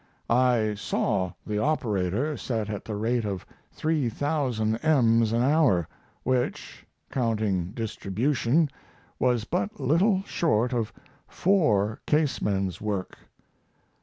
[0.31, 5.87] I saw the operator set at the rate of 3,000 ems an hour,
[6.23, 8.71] which, counting distribution,
[9.19, 10.91] was but little short of
[11.27, 13.15] four casemen's work.